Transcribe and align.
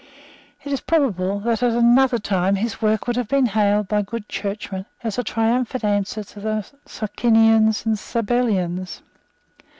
It 0.63 0.71
is 0.73 0.81
probable 0.81 1.41
that, 1.41 1.61
at 1.61 1.73
another 1.73 2.17
time, 2.17 2.55
his 2.55 2.81
work 2.81 3.05
would 3.05 3.15
have 3.17 3.27
been 3.27 3.45
hailed 3.45 3.87
by 3.87 4.01
good 4.01 4.27
Churchmen 4.27 4.87
as 5.03 5.19
a 5.19 5.23
triumphant 5.23 5.83
answer 5.83 6.23
to 6.23 6.39
the 6.39 6.67
Socinians 6.87 7.85
and 7.85 7.99
Sabellians. 7.99 9.03